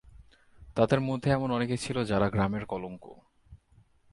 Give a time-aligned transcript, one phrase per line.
[0.75, 3.03] তাদের মধ্যে এমন অনেকে ছিল যারা গ্রামের কলঙ্ক।